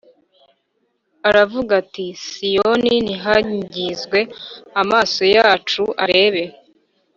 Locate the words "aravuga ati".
1.29-2.03